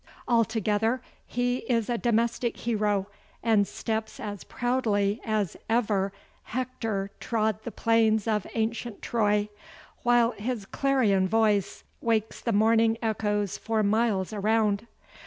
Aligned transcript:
Altogether 0.27 0.99
he 1.27 1.57
is 1.69 1.87
a 1.87 1.95
domestic 1.95 2.57
hero 2.57 3.05
and 3.43 3.67
steps 3.67 4.19
as 4.19 4.43
proudly 4.43 5.21
as 5.23 5.55
ever 5.69 6.11
Hector 6.45 7.11
trod 7.19 7.61
the 7.61 7.71
plains 7.71 8.27
of 8.27 8.47
ancient 8.55 9.03
Troy, 9.03 9.47
while 10.01 10.31
his 10.31 10.65
clarion 10.65 11.27
voice 11.27 11.83
wakes 12.01 12.41
the 12.41 12.51
morning 12.51 12.97
echoes 13.03 13.59
for 13.59 13.83
miles 13.83 14.33
around. 14.33 14.87